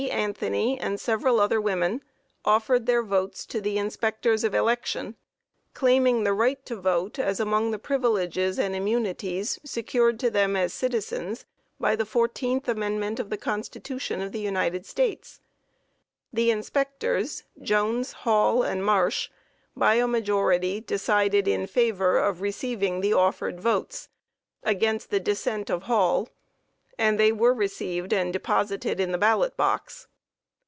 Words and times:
ANTHONY, 0.01 0.79
and 0.79 0.99
several 0.99 1.39
other 1.39 1.61
women, 1.61 2.01
offered 2.43 2.87
their 2.87 3.03
votes 3.03 3.45
to 3.45 3.61
the 3.61 3.77
inspectors 3.77 4.43
of 4.43 4.55
election, 4.55 5.15
claiming 5.75 6.23
the 6.23 6.33
right 6.33 6.65
to 6.65 6.75
vote, 6.75 7.19
as 7.19 7.39
among 7.39 7.69
the 7.69 7.77
privileges 7.77 8.57
and 8.57 8.75
immunities 8.75 9.59
secured 9.63 10.19
to 10.19 10.31
them 10.31 10.55
as 10.55 10.73
citizens 10.73 11.45
by 11.79 11.95
the 11.95 12.03
fourteenth 12.07 12.67
amendment 12.67 13.17
to 13.17 13.23
the 13.23 13.37
Constitution 13.37 14.21
of 14.23 14.31
the 14.31 14.39
United 14.39 14.87
States. 14.87 15.39
The 16.33 16.49
inspectors, 16.49 17.43
JONES, 17.61 18.11
HALL, 18.13 18.63
and 18.63 18.83
MARSH, 18.83 19.29
by 19.75 19.95
a 19.95 20.07
majority, 20.07 20.79
decided 20.81 21.47
in 21.47 21.67
favor 21.67 22.17
of 22.17 22.41
receiving 22.41 23.01
the 23.01 23.13
offered 23.13 23.59
votes, 23.59 24.09
against 24.63 25.11
the 25.11 25.19
dissent 25.19 25.69
of 25.69 25.83
HALL, 25.83 26.27
and 26.97 27.19
they 27.19 27.31
were 27.31 27.53
received 27.53 28.13
and 28.13 28.31
deposited 28.31 28.99
in 28.99 29.11
the 29.11 29.17
ballot 29.17 29.57
box. 29.57 30.07